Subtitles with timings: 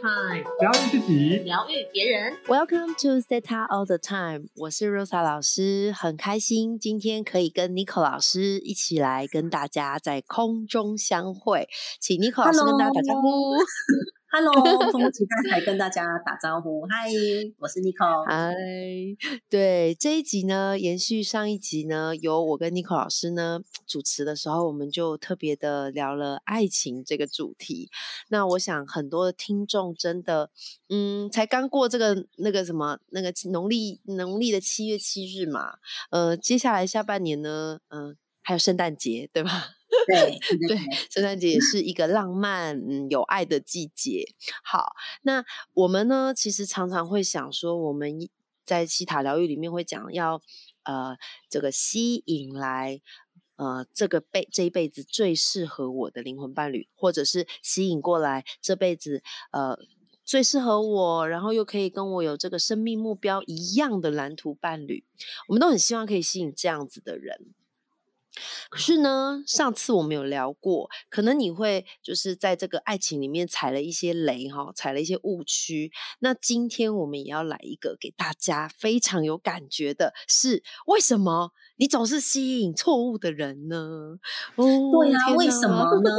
[0.00, 2.32] Time，疗愈自己，疗愈别人。
[2.46, 13.56] Welcome to Theta All the Time，我是 Rosa 老师，很开心今天可以跟 Nico 老师一起来跟大家在空中相会，请 Nico 老师跟大家打招呼。
[14.30, 14.52] Hello，
[14.90, 16.82] 迫不及待来跟大家打招呼。
[16.86, 17.08] 嗨，
[17.56, 18.26] 我是 Nico。
[18.26, 18.52] 嗨，
[19.48, 27.90] 对这一集呢，延续上一集呢，由我跟 Nico 老师呢主持的时候，我们就特别的聊了爱情这个主题。
[28.28, 30.50] 那我想很多的听众真的，
[30.90, 35.78] 嗯，才刚过这个那个什么那个农历农历的七月七日嘛，
[36.10, 39.77] 呃，接下来下半年呢，嗯、还有圣诞节，对吧？
[40.06, 40.78] 对对对，
[41.10, 44.24] 圣诞节也是一个浪漫、嗯有爱的季节。
[44.62, 44.92] 好，
[45.22, 48.28] 那我们呢，其实常常会想说，我们
[48.64, 50.40] 在西塔疗愈里面会讲要
[50.84, 51.16] 呃
[51.48, 53.00] 这个吸引来。
[53.60, 59.76] 呃，这个辈这一辈子最适合我的灵魂伴侣，或者是吸引过来这辈子呃
[60.24, 65.04] 最适合我，然后又可以跟我有这个生命目标一样的蓝图伴侣，
[65.48, 67.46] 我们都很希望可以吸引这样子的人。
[68.70, 75.90] 可是呢，上次我们有聊过，可能你会就是在这个爱情里面踩了一些雷哈，踩了一些误区。
[76.20, 84.18] 那今天我们也要来一个给大家非常有感觉的是，为什么你总是吸引错误的人呢？
[84.56, 86.10] 哦，对呀、天为什哪么呢？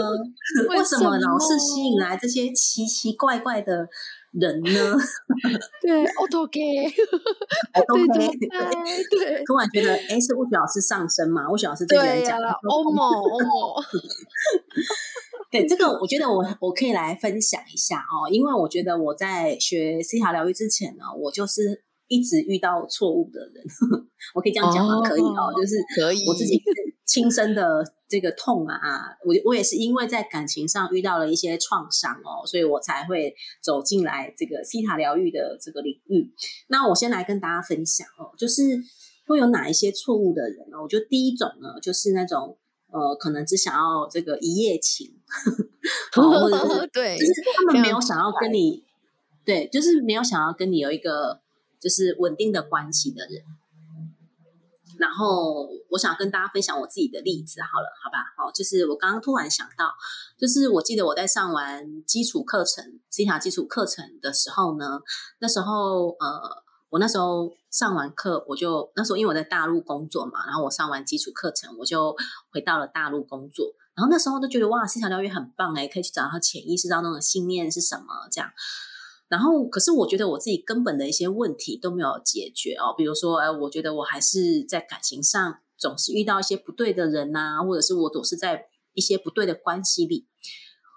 [0.70, 3.88] 为为什么老是吸引来这些奇奇怪怪的
[4.32, 4.98] 人呢？
[5.82, 8.48] 对我 都对，可怎么以。
[8.50, 8.70] 办？
[9.12, 9.44] 对。
[9.46, 11.50] 突然觉得，哎，是巫许老师上身嘛？
[11.50, 13.82] 巫许老师最喜欢对呀讲，欧某欧某，
[15.52, 23.64] 对这个，我觉得我我可以来分享一下哦，因为我觉得我在学西塔疗愈之前呢，我就是一直遇到错误的人，
[24.36, 24.98] 我可以这样讲吗？
[24.98, 26.64] 哦可以哦，就是可以我自己是
[27.10, 36.32] 亲身的这个痛啊，我我也是因为在感情上遇到了一些创伤哦，所以我才会走进来这个西塔疗愈的这个领域。
[36.68, 38.62] 那我先来跟大家分享哦，就是
[39.26, 40.78] 会有哪一些错误的人呢？
[40.82, 42.58] 我觉得第一种呢，就是那种。
[42.92, 45.14] 呃，可能只想要这个一夜情，
[46.12, 48.84] 好或者是 对，就是他们没有想要跟你，
[49.46, 51.40] 对，就是没有想要跟你有一个
[51.80, 53.44] 就是稳定的关系的人。
[55.00, 59.94] 然后我想跟大家分享我自己的例子，好了，好吧，好，就是我刚刚突然想到，
[60.38, 65.00] 就是我记得我在上完基础课程、西塔基础课程的时候呢，
[65.40, 72.14] 那时候呃，我那时候上完课，我就那时候因为我在大陆工作嘛，然后我上完基础课程，我就
[72.52, 73.74] 回到了大陆工作。
[73.96, 78.50] 然后那时候都觉得哇，西塔疗愈很棒哎，可以去找到潜意识到那种信念是什么这样。
[79.30, 90.28] 然后，可是我觉得我自己根本的一些问题都没有解决哦，比如说，哎，我觉得我还是在感情上总是遇到一些不对的人呐、或者是我总是在一些不对的关系里。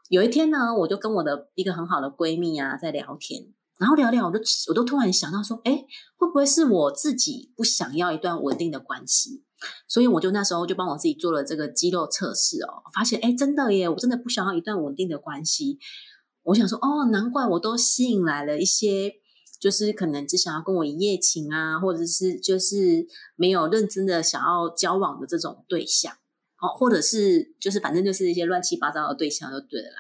[0.09, 5.85] 有一天呢，我就跟我的一个很好的闺蜜啊在聊天，然后聊聊，我都我都突然想到说，哎，
[6.17, 9.45] 会不会是我自己不想要一段稳定的关系？
[9.87, 15.79] 所以我就那时候就帮我自己做了这个肌肉测试哦，发现哎，真的耶，我真的不想要一段稳定的关系。
[16.45, 19.13] 我想说，哦，难怪我都吸引来了一些，
[19.61, 26.13] 就是可能只想要跟我一夜情啊，或者是就是没有认真的想要交往的这种对象，
[26.61, 29.97] 哦，或者是就是反正就是一些乱七八糟的对象就对了啦。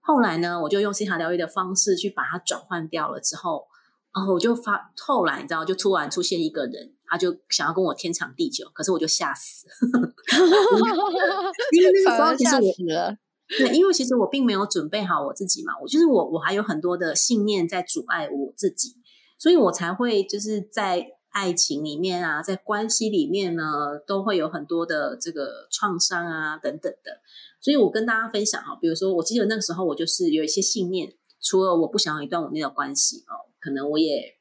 [0.00, 3.66] 后来呢，我就用西塔疗愈的方式去把它转换掉了之后，
[4.14, 9.66] 然后我就发，后来你知道，就突然出现一个人，他就想要跟我天长地久，可是我就吓死，
[11.72, 13.16] 因为那个时候其实我死了。
[13.58, 18.96] 对，因为其实我并没有准备好我自己嘛，我就是我，我还有很多的信念在阻碍我自己，
[19.38, 27.20] 所以我才会就是在爱情里面啊，在关系里面呢，都会有很多的这个创伤啊等等的。
[27.60, 34.36] 所以我跟大家分享哈，比如说，我记得那个时候我就是有一些信念，除了我不想要一段稳定的关系哦，可能我也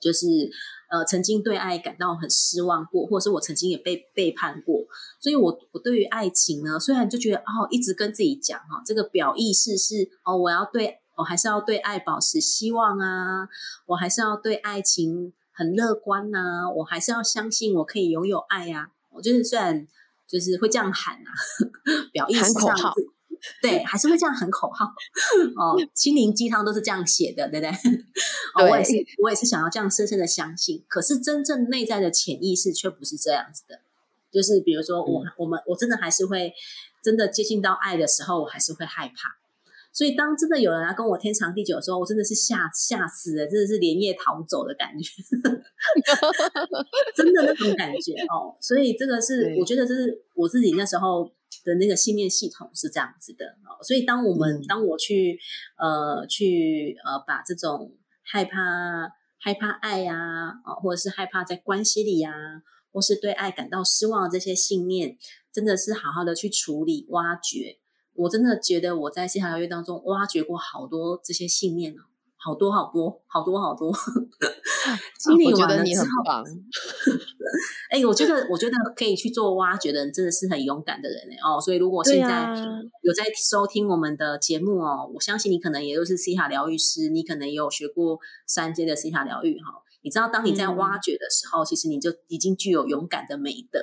[0.00, 0.26] 就是
[0.94, 4.86] 呃曾经对爱感到很失望过，或者是我曾经也被背叛过，
[5.18, 13.48] 所以我我对于爱情呢，虽然就觉得哦，一直跟自己讲哈、这个表意识是哦，我要对我还是要对爱保持希望啊，
[13.86, 19.88] 我还是要对爱情很乐观呐、我还是要相信我可以拥有爱呀、我就是虽然
[20.28, 21.30] 就是会这样喊啊，
[22.14, 22.94] 表意识上喊口号。
[22.94, 23.13] 是
[23.62, 24.86] 对，还是会这样喊口号
[25.56, 27.70] 哦，心灵鸡汤都是这样写的，对不对？
[28.54, 28.92] 哦，我也是，
[29.22, 33.80] 我也是想要这样深深的相信，可是真正内在的潜意识却不是这样子的。
[34.32, 36.52] 就是比如说我，我们我真的还是会
[37.02, 39.36] 真的接近到爱的时候，我还是会害怕。
[39.92, 45.22] 所以当真的有人来跟我天长地久的时候，我真的是吓吓死了，真的是连夜逃走的感觉，
[47.14, 48.56] 真的那种感觉哦。
[48.60, 51.30] 所以这个是我觉得这是我自己那时候
[51.64, 53.82] 的那个信念系统是这样子的哦。
[53.82, 55.40] 所以当我们当我去
[55.76, 60.16] 呃去呃把这种害怕害怕爱呀
[60.64, 62.32] 啊，或者是害怕在关系里呀，
[62.92, 65.18] 或是对爱感到失望的这些信念，
[65.52, 67.78] 真的是好好的去处理挖掘。
[68.14, 72.02] 我真的觉得我在西塔疗愈当中挖掘过好多这些信念哦，
[72.44, 73.90] 好多好多好多好多。
[75.18, 76.06] 经历 完了之后，
[77.90, 81.58] 哎，我觉得我觉得可以去做挖掘的人，真的是很勇敢的人哎哦。
[81.58, 82.50] 所以如果现在
[83.00, 89.72] 有在收听我们的节目哦，我相信你可能也都是西塔疗愈师，你可能也有学过三阶的西塔疗愈哈。
[90.02, 93.82] 你知道，当你在挖掘的时候，其实你就已经具有勇敢的美德。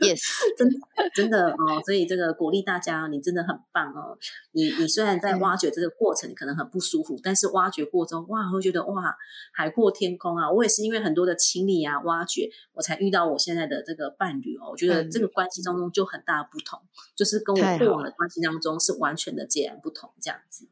[0.00, 0.22] Yes，
[0.56, 0.76] 真的
[1.14, 4.16] 真的哦，所以这个鼓励大家，你真的很棒哦。
[4.52, 9.14] 你你虽然在挖掘这个过程可能很不舒服，但是挖掘过程哇，会觉得哇，
[9.52, 10.50] 海阔天空啊。
[10.50, 14.70] 我也是因为很多的清理啊、挖掘，我才遇到我现在的这个伴侣哦。
[14.70, 16.80] 我觉得这个关系当中就很大的不同，
[17.14, 20.66] 就是跟我过往的关系当中是完全的截然不同这样子。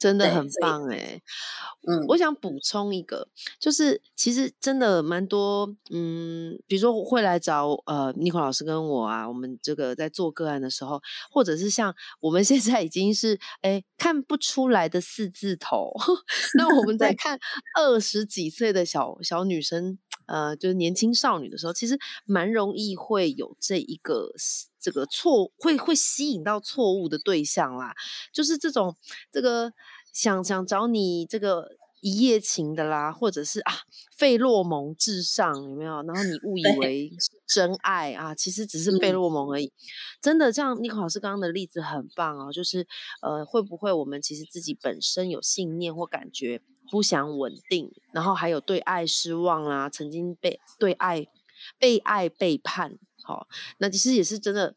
[0.00, 1.20] 真的很棒哎，
[1.86, 15.92] 嗯，我想补充一个，就是其实真的蛮多，嗯，比如说会来找呃尼克老师跟我啊，我们这个在做个案的时候，或者是像我们现在已经是哎看不出来的四字头，
[16.56, 17.38] 那我们在看
[17.76, 24.32] 二十几岁的小小女生，呃，就是年轻少女的时候，其实蛮容易会有这一个。
[24.80, 27.94] 这个错会会吸引到错误的对象啦，
[28.32, 28.96] 就是这种
[29.30, 29.72] 这个
[30.12, 31.68] 想想找你这个
[32.00, 33.72] 一夜情的啦，或者是啊
[34.16, 36.02] 费洛蒙至上有没有？
[36.04, 37.12] 然后你误以为
[37.46, 39.70] 真爱啊，其实只是费洛蒙而已。
[40.22, 42.86] 真的，这样尼克老师刚刚的例子很棒哦，就是
[43.20, 51.26] 呃会不会我们其实自己本身有信念或感觉不想稳定，然后还有对爱失望啦，曾经被对爱
[51.78, 52.98] 被爱背叛。
[53.22, 53.46] 好，
[53.78, 54.74] 那其实也是真的，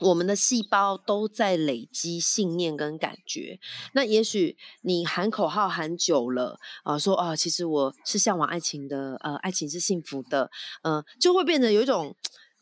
[0.00, 3.58] 我们的细胞都在累积信念跟感觉。
[3.94, 10.50] 那也许你喊口号喊久了啊，说啊，其实我是向往爱情的，呃，爱情是幸福的，
[10.82, 12.14] 嗯，就会变得有一种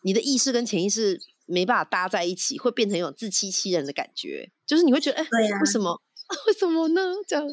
[0.02, 5.26] 你的意识跟潜意识没办法搭在一起，会变成一种自欺欺人的感觉，就是你会觉得，哎，
[5.60, 6.00] 为什么？
[6.46, 7.00] 为什么呢？
[7.26, 7.46] 这样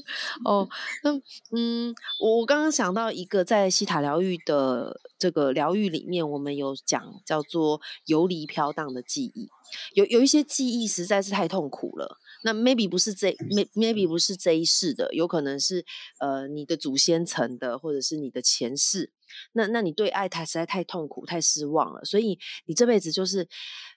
[0.46, 0.68] 哦，
[1.04, 1.14] 那
[1.56, 9.48] 嗯，我我刚刚想到一个在西塔疗愈的这个疗愈里面，我们有讲叫做游离飘荡的记忆，
[9.94, 12.18] 有有一些记忆实在是太痛苦了。
[12.44, 13.32] 那 maybe 不是这
[13.76, 15.86] maybe 不是这一世的，有可能是
[16.20, 19.12] 呃你的祖先层的，或者是你的前世。
[19.54, 23.48] 那那你对爱太实在太痛苦、太失望了，所以你这辈子就是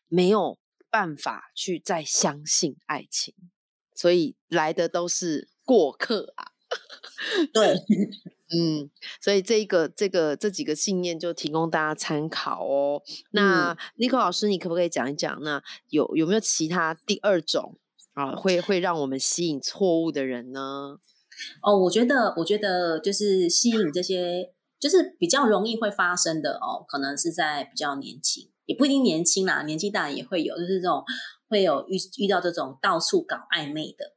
[0.08, 0.58] 没有
[0.90, 3.34] 办法去再相信爱情。
[3.97, 6.53] 所以来的都是过客啊，
[7.53, 7.75] 对，
[8.55, 8.89] 嗯，
[9.21, 13.03] 所以这个这个这几个信念就提供大家参考哦。
[13.33, 15.43] 那 Nico 老师，你可不可以讲一讲？
[15.43, 17.79] 那有有没有其他第二种
[18.15, 20.99] 啊，会会让我们吸引错误的人呢？
[21.63, 31.03] 哦，我觉得，我觉得就是吸引这些，就是比较容易会发生的哦，可能是在比较年轻，也不一定年轻啦，年纪大也会有，就是这种。
[31.49, 34.13] 会有遇遇到这种到处搞暧昧的，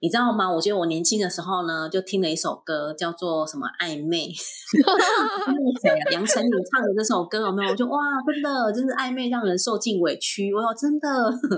[0.00, 0.50] 你知道吗？
[0.50, 4.28] 我觉得我年轻的时候呢，就听了一首歌，叫做什么《暧昧》，
[6.12, 7.70] 杨丞琳唱的这首歌有没有？
[7.70, 10.54] 我就哇，真的就是暧昧让人受尽委屈。
[10.54, 11.08] 我说真的，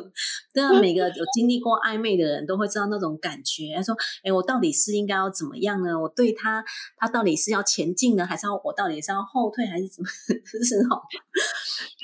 [0.52, 3.74] 真的每个有经历过暧昧的人都会知道那种感觉。
[3.76, 5.98] 他说：“哎，我到底是应该要怎么样呢？
[5.98, 6.64] 我对他，
[6.96, 10.08] 他到底是要前进呢，还是要我到底是要后退，还是怎么？
[10.52, 11.00] 就是哦，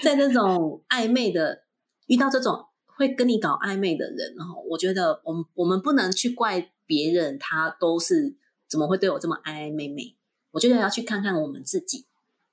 [0.04, 1.64] 在这种暧昧的
[2.06, 2.66] 遇到这种。”
[2.98, 8.34] 会跟你搞暧昧的人，然后我觉得，我们我们不能去怪别人，他都是
[8.68, 10.16] 怎么会对我这么暧暧昧昧？
[10.50, 12.06] 我觉得要去看看我们自己，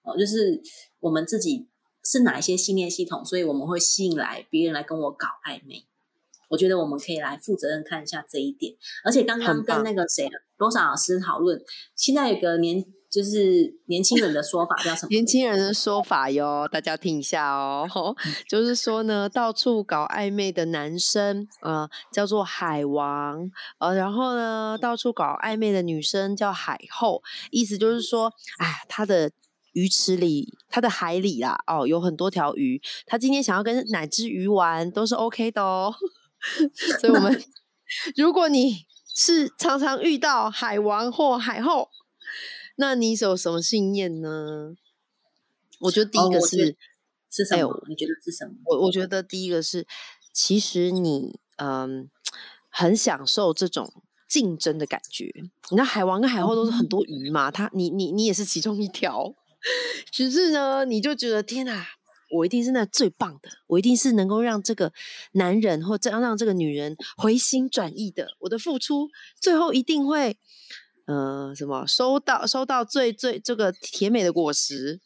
[0.03, 0.61] 哦，就是
[0.99, 1.67] 我们自己
[2.03, 5.85] 是哪一些信念系统，所以我们会吸引来别人来跟我搞暧昧。
[6.49, 8.75] 我觉得我们可以来负责任看一下这一点。
[9.03, 11.59] 而且刚刚跟那个谁罗莎老师讨论，
[11.95, 12.85] 现在有个年。
[13.15, 15.07] 就是年轻人的说法叫什么？
[15.15, 17.88] 年轻人的说法哟，大家听一下哦。
[18.50, 27.24] 就是说呢，到处搞暧昧的男生，呃，叫做海王，呃，然后呢，到处搞暧昧的女生叫海后。
[27.51, 29.31] 意思就是说，哎，他的
[29.72, 35.95] 鱼池里，他的海里啦，哦，有很多条鱼，他今天想要跟哪只鱼玩，都是 OK 的哦。
[37.00, 37.41] 所以，我们
[38.17, 38.79] 如果你
[39.15, 41.88] 是常常遇到海王或海后。
[42.75, 44.75] 那你有什么信念呢？
[45.79, 46.75] 我觉得第一个是
[47.29, 47.86] 是什么？
[47.88, 48.53] 你觉得是什么？
[48.65, 49.86] 我我觉得第一个是，
[50.32, 52.10] 其实你嗯
[52.70, 53.94] 很享受这种
[54.27, 55.32] 竞争的感觉。
[55.70, 59.34] 你看海王跟海后都是很多鱼嘛，他你你你也是其中一条，
[60.12, 61.86] 只是呢，你就觉得天哪，
[62.32, 64.94] 我一定是那最棒的，我一定是能够让这个
[65.34, 68.29] 男人或这样让这个女人回心转意的。
[68.39, 70.38] 我的付出最后一定会，
[71.05, 75.00] 呃，什么收到收到最最这个甜美的果实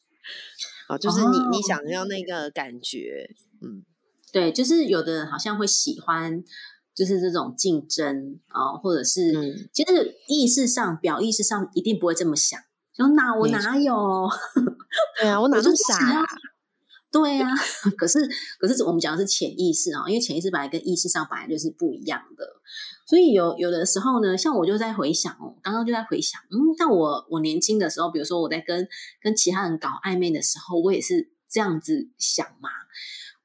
[0.87, 3.29] 啊，就是你你想要那个感觉，
[3.61, 3.83] 嗯，
[4.31, 6.43] 对，就是有的人好像会喜欢。
[6.95, 12.59] 就是这种竞争啊，或者是，其实意识上、表意识上一定不会这么想。
[12.93, 14.27] 说那我哪有？
[15.21, 16.21] 对啊，我哪那么傻？
[17.11, 17.47] 对呀，
[17.97, 18.19] 可是
[18.59, 22.45] 可是我们讲的是潜意识啊，因为潜意识本来跟意识上本来就是不一样的。
[23.07, 28.87] 所以有有的时候呢，像我就在回想哦，刚刚就在回想，嗯，像我我年轻的时候，比如说我在跟
[29.21, 32.69] 跟其他人搞暧昧的时候，我也是这样子想嘛。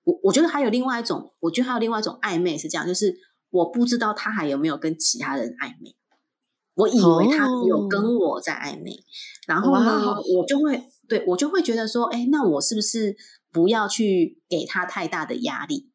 [0.05, 3.19] 我我觉得还有另外一种，我觉得还有另外一种暧昧是这样，就是。
[3.55, 5.95] 我不知道他还有没有跟其他人暧昧，
[6.75, 9.05] 我以为他只有跟我在暧昧，
[9.47, 10.77] 然后呢，我就会
[11.09, 13.17] 对我就会觉得说，哎，那我是不是
[13.53, 15.91] 不要去给他太大的压力？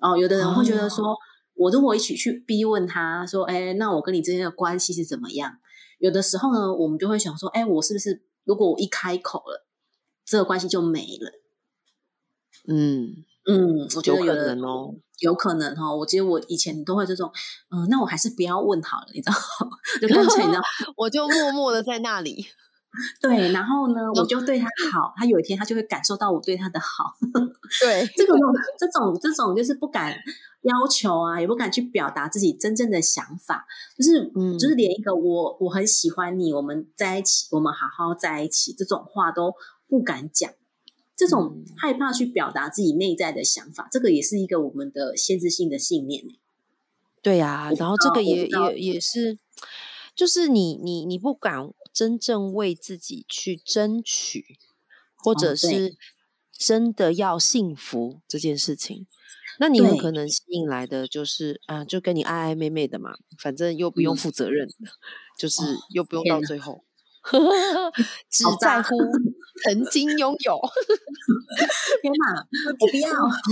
[0.00, 1.16] 哦，有的人会觉得说，
[1.54, 5.58] 我如果一起去逼问他说，哎，那我跟你之间的关系是怎么样？
[5.98, 9.66] 有的时候呢，我们就会想说，哎，我是不是如果我一开口了，
[10.24, 11.32] 这个关系就没了？
[12.68, 13.24] 嗯。
[13.50, 15.96] 嗯，我觉得有能哦，有可能哦。
[15.96, 17.32] 我觉得我以前都会这种，
[17.70, 19.34] 嗯，那我还是不要问好了，你知道，
[20.02, 20.60] 就干脆你知道，
[20.98, 22.46] 我就默默的在那里。
[23.20, 27.16] 对，然后呢，我就对他好，他有一天他就会感受到我对他的好。
[27.80, 28.38] 对，这种
[28.78, 30.14] 这种这种就是不敢
[30.62, 39.54] 要求啊，也不敢去表达自己真正的想法，就是嗯，就是连一个我我很喜欢你，我们在一起，我们好好在一起这种话都
[39.88, 40.50] 不敢讲。
[41.16, 46.22] 这种害怕去表达自己内在的想法，这个也是一个我们的限制性的信念
[47.20, 49.36] 对呀，然后这个也也也是，
[50.18, 54.58] 就是你你你不敢真正为自己去争取，
[55.16, 55.96] 或者是
[56.52, 59.06] 真的要幸福这件事情，
[59.60, 64.68] 那你很可能吸引来的就是啊，就跟你爱爱妹妹的嘛，反正又不用负责任，
[65.38, 66.84] 就是又不用到最后。
[68.28, 68.96] 只在乎
[69.64, 70.60] 曾经拥有。
[72.02, 72.46] 天哪，
[72.80, 73.10] 我不要！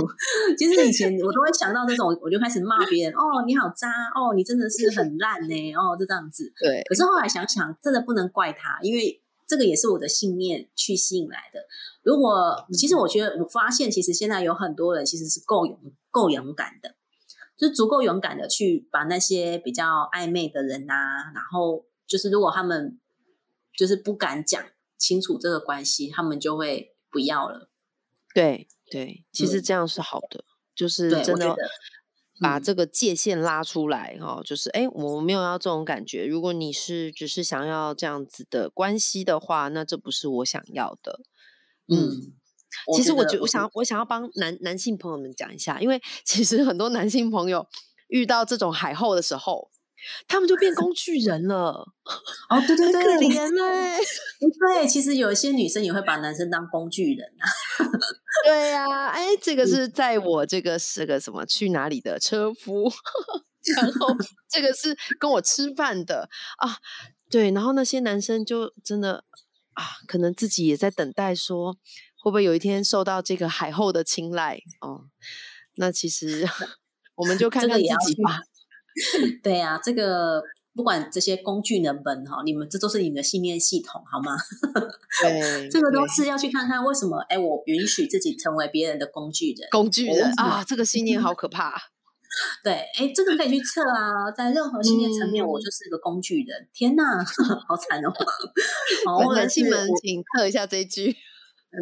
[0.56, 3.88] 其实以前我都会想到这种，我就开始骂别人：“哦，你好渣！
[4.14, 6.52] 哦，你真的是很烂呢！”哦，就这样子。
[6.58, 6.82] 对。
[6.88, 11.60] 可是后来想想，真的不能怪他，因为这个也是我的信念去吸引来的。
[12.02, 15.78] 如果其实我觉得，我发现其实现在有很多人其实是够勇、
[16.10, 16.94] 够勇敢的，
[17.56, 20.94] 就是足够勇敢的去把那些比较暧昧的人呐，
[21.34, 23.00] 然后就是如果他们。
[23.78, 24.64] 就是不敢讲
[24.98, 27.70] 清楚这个关系，他们就会不要了。
[28.34, 31.56] 对对，其实这样是好的，就是真的
[32.40, 34.42] 把这个界限拉出来哈。
[34.44, 36.26] 就是哎，我没有要这种感觉。
[36.26, 41.20] 如果你是只是想要这样子的关系的话，那这不是我想要的。
[41.88, 42.34] 嗯，
[42.96, 47.66] 其实我觉我想我想要帮男男性朋友们讲一下，因为其实很多男性朋友
[48.08, 49.70] 遇到这种海后的时候。
[50.28, 51.86] 他们就变工具人了
[52.48, 53.98] 哦，对对对，可怜嘞。
[54.40, 57.44] 对，其实有一些女生也会把男生当工具人啊。
[58.44, 62.90] 对呀，哎，这个 是在我这个是个什么去哪里的车夫，
[63.76, 64.16] 然后
[64.48, 66.76] 这个是跟我吃饭的啊。
[67.28, 69.24] 对，然后那些男生就真的
[69.74, 71.74] 啊，可能自己也在等待，说
[72.22, 75.06] 会不会有一天受到这个海后的青睐哦？
[75.74, 76.46] 那其实
[77.16, 78.42] 我们就看看自己吧。
[79.42, 80.42] 对呀，这个
[80.74, 84.36] 不管这些工具能本哈，你们这都是你的信念系统，好吗？
[85.22, 87.18] 对， 这个都是要去看看为什么？
[87.28, 91.74] 哎，我允许自己成为别人的工具人，工具人啊，这个信念好可怕。
[92.62, 96.68] 对，哎，这个可以去测啊，在任何信念层面，我就是一个工具人。
[96.74, 97.24] 天哪，
[97.66, 98.12] 好惨哦！
[99.06, 101.16] 好，男性们请测一下这句。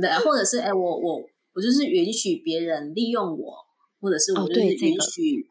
[0.00, 1.21] 对，或者是哎，我我
[1.54, 3.66] 我就是允许别人利用我，
[4.00, 5.49] 或者是我就是允许。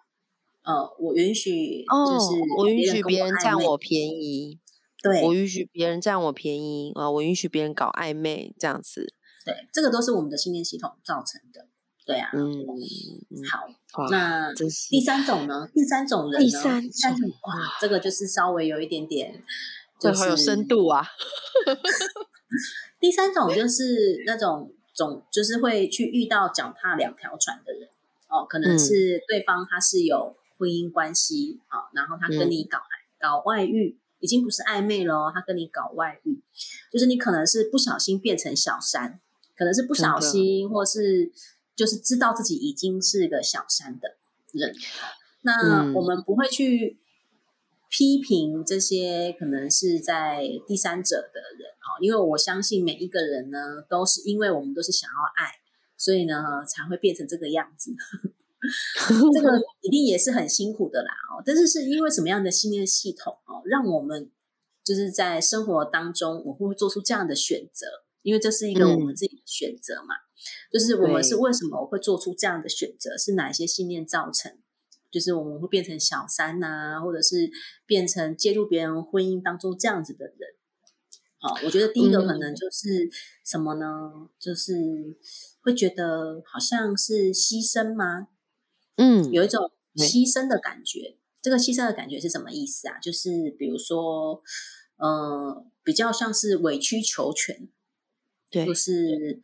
[0.64, 4.60] 呃，我允许，就是我允许别人占我便宜，
[5.02, 9.14] 对，我允许别人占我便宜啊，我允许别人搞暧昧这样子，
[9.46, 11.68] 对，这个都是我们的信念系统造成的，
[12.06, 12.48] 对啊，嗯，
[13.92, 15.68] 好，那第三种呢？
[15.74, 16.82] 第三种人，第三
[17.14, 19.44] 种哇，这个就是稍微有一点点，
[20.00, 21.06] 就好有深度啊。
[23.02, 27.90] 第三种就是那种总就是会去遇到脚踏两条船的人
[28.30, 30.38] 哦，可能是对方他是有。
[30.58, 32.80] 婚姻关系啊，然后他跟你搞
[33.20, 35.32] 搞外遇，已经不是暧昧了。
[35.34, 36.42] 他跟你搞外遇，
[36.92, 39.20] 就是你可能是不小心变成小三，
[39.58, 41.32] 可能是不小心，或是
[41.76, 44.18] 就是知道自己已经是个小三的
[44.52, 44.74] 人。
[45.42, 46.98] 那我们不会去
[47.90, 55.52] 批评这些可能是在第三者的人啊，因为我相信每一个人呢，都是因为我们都是想要爱，
[55.98, 57.94] 所以呢才会变成这个样子。
[59.34, 64.32] 这个一定也是很辛苦的啦哦，但是是因为什么样的信念系统哦，让我们
[64.84, 67.88] 就是在生活当中，我会做出这样的选择，
[68.22, 70.16] 因为这是一个我们自己的选择嘛。
[70.72, 74.52] 就是我们是为什么会做出这样的选择，是哪一些信念造成？
[75.10, 77.50] 就是我们会变成小三呐，或者是
[77.86, 80.36] 变成介入别人婚姻当中这样子的人。
[81.38, 83.10] 好，我觉得第一个可能就是
[83.46, 83.88] 什么呢？
[84.40, 84.74] 就是
[85.62, 88.28] 会觉得好像是牺牲吗？
[88.96, 91.18] 嗯，有一种牺牲的感觉。
[91.42, 92.98] 这个牺牲的感觉是什么意思啊？
[93.00, 94.42] 就是比如说，
[94.96, 97.68] 呃，比较像是委曲求全，
[98.50, 99.42] 对，就是，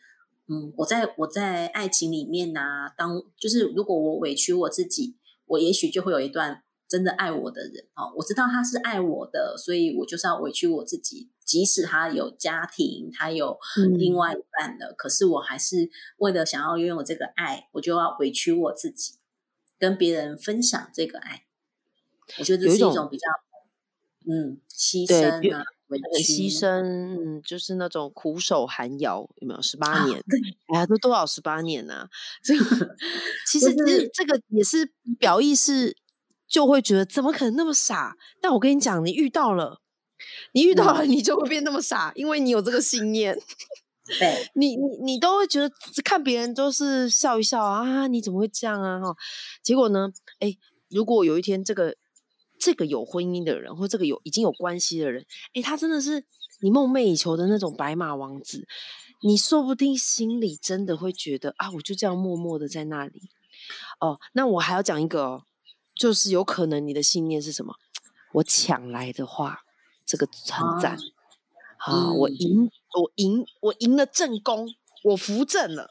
[0.48, 2.62] 嗯，我在我在爱情里面呢，
[2.96, 8.14] 当就是如果我委屈我自己，我也许就会有一段真的爱我的人哦。
[8.16, 13.58] 我知道他是爱我的，所以我就是要委屈我自己，即使他有家庭，他有
[13.98, 15.90] 另外一半的，可是我还是
[16.20, 19.16] 为了想要拥有这个爱，我就要委屈我自己。
[19.80, 21.46] 跟别人分享这个爱，
[22.38, 23.28] 我觉得这是一种比较，
[24.30, 25.64] 嗯，牺牲啊，
[26.22, 29.62] 牺牲，嗯，就是那种苦守寒窑，有没有？
[29.62, 30.22] 十八年，
[30.74, 32.08] 哎呀，都多少十八年呢？
[32.44, 32.96] 这个
[33.48, 35.96] 其实其实这个也是表意是，
[36.48, 38.16] 就会觉得怎么可能那么傻？
[38.42, 39.82] 但我跟你讲，你遇到了，
[40.52, 43.40] 你遇到了，你就会变那么傻，因为你有这个信念。
[44.18, 45.70] 对你，你你都会觉得
[46.04, 49.00] 看别人都是笑一笑啊，你怎么会这样啊？
[49.00, 49.16] 哈，
[49.62, 50.12] 结果呢？
[50.40, 50.58] 哎，
[50.90, 51.96] 如果有一天这个
[52.60, 56.26] 这个有婚姻的人，或这个有已经有关系的人，哎，他真的是
[56.62, 58.68] 你梦寐以求的那种白马王子，
[59.22, 63.30] 你说不定心里真的会觉得啊，我就这样默默的在那里。
[64.00, 65.44] 哦，那我还要讲一个哦，
[65.94, 67.76] 就是有可能你的信念是什么？
[68.34, 69.62] 我抢来的话，
[70.06, 70.98] 这个很赞。
[71.78, 74.68] 啊，我赢，我赢，我赢了正宫，
[75.04, 75.90] 我扶正了。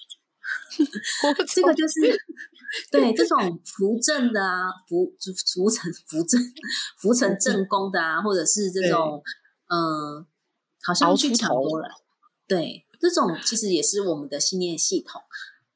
[1.46, 2.18] 这个就是
[2.90, 5.12] 对这种扶正的啊，扶
[5.54, 6.40] 扶成扶正
[6.96, 9.22] 扶成正宫的啊，或者是这种
[9.68, 10.26] 嗯，
[10.82, 11.88] 好像去抢夺了。
[12.46, 15.20] 对，这种其实也是我们的信念系统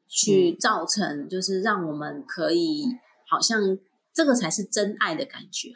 [0.09, 2.85] 去造成，就是让我们可以
[3.29, 3.79] 好像
[4.15, 5.71] 这个才是真爱的感觉。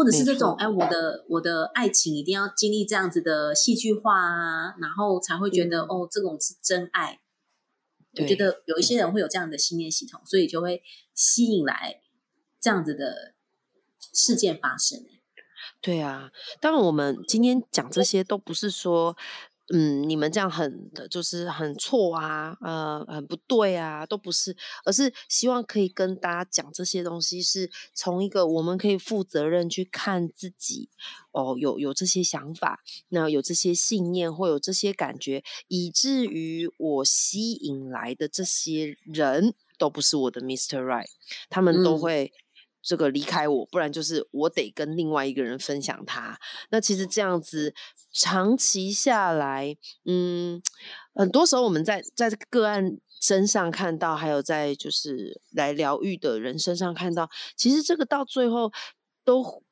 [0.00, 7.20] 或者是这种，哎，我的我的爱情一定要经历这样子的戏剧化啊，然后才会觉得哦，这种是真爱。
[8.18, 10.82] 我觉得有一些人会有这样的信念系统，所以就会
[11.14, 12.00] 吸引来
[12.58, 13.34] 这样子的
[14.14, 15.04] 事件发生。
[15.82, 16.30] 对啊，
[16.62, 19.14] 当然我们今天讲这些都不是说。
[19.72, 30.88] 嗯，你们这样很的，就是很错啊，呃，很不对啊，都不是，而是希望可以跟大家讲这些东西，是从一个我们可以负责任去看自己，
[31.30, 32.80] 哦，有有这些想法，
[33.10, 41.06] 那有这些信念，或有这些感觉，以至于我吸引来的这些人都不是我的 Mister Right，
[41.48, 42.32] 他们都会。
[42.82, 46.38] 这个离开我，不然就是我得跟另外一个人分享他。
[46.70, 47.74] 那其实这样子
[48.12, 50.62] 长期下来，嗯，
[51.14, 58.72] 很多时候我们在在个案身上看到，还有在就是来疗愈的人身上看到，其实这个到最后
[59.24, 59.62] 都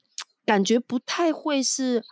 [0.44, 2.04] 感觉不太会是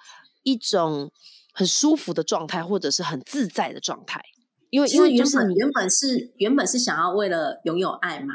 [0.43, 1.13] 一种
[1.53, 4.23] 很舒服的状态，或者是很自在的状态。
[4.71, 8.35] 因为因为原本原本是原本是想要为了拥有爱嘛。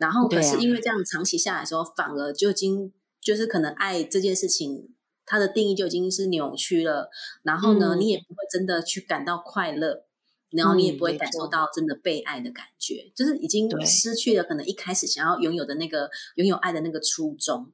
[0.00, 4.88] 然后可是因为这样长期下来的时候，反而就已经就是可能爱这件事情，
[5.26, 7.10] 它的定义就已经是扭曲了。
[7.42, 10.06] 然后呢，你也不会真的去感到快乐，
[10.48, 17.70] 然后你也不会感受到真的被爱的感觉，就是已经失去了可能一开始想要拥有的那个拥有爱的那个初衷。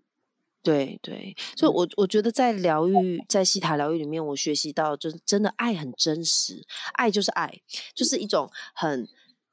[0.65, 7.63] 对对，所以我我觉得在疗愈，在西塔疗愈里面，我学习到就是真的爱很真实，爱就是爱，
[7.95, 9.09] 就是一种很。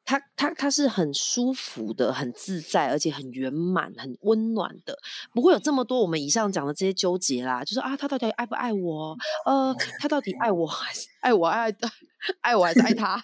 [0.05, 4.97] 他他他是很舒服的，很自在，而且很圆满、很温暖的，
[5.33, 7.63] 不会有这么多我们以上讲的这些纠结啦。
[7.63, 9.17] 就是啊，他到底爱不爱我？
[9.45, 11.73] 呃，他到底爱我还是爱我爱
[12.41, 13.15] 爱我还是爱他？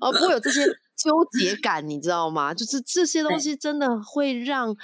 [0.00, 0.64] 呃，不会有这些
[0.96, 2.54] 纠结感，你知道吗？
[2.54, 4.74] 就是这些东西真的会让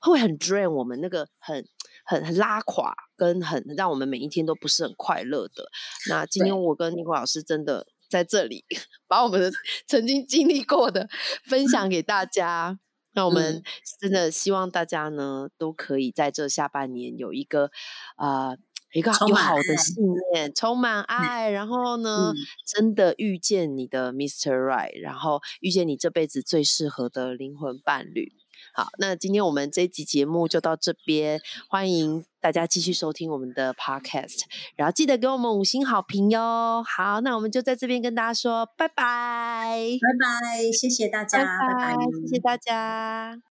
[0.00, 1.66] 会很 drain 我们那个很
[2.04, 5.70] 很很拉垮，跟很让我们每一天都不是很快乐的。
[6.10, 7.86] 那今天我跟尼克老师真的。
[8.10, 8.64] 在这里，
[9.08, 9.50] 把我们的
[9.86, 11.08] 曾经经历过的
[11.44, 12.78] 分享给大家。
[13.12, 13.62] 那我们
[14.00, 17.70] 真的希望大家呢，都可以在这下半年有一个
[18.16, 18.54] 啊，
[18.92, 22.32] 一个有好的信念，充满爱，然后呢，
[22.66, 28.39] 真的遇见你的 Mister Right，然后遇见你这辈子最适合的灵魂伴侣。
[28.74, 34.42] 好，那今天我们这集节目就到这边，欢迎大家继续收听我们的 podcast，
[34.76, 36.84] 然后记得给我们五星好评哟。
[36.86, 43.40] 好，那我们就在这边跟大家说拜拜，拜拜，谢谢大家，拜拜，谢谢大家。